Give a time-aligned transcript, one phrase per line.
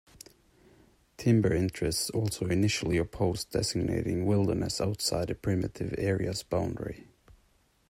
[1.17, 7.05] Timber interests also initially opposed designating wilderness outside the primitive area's boundary.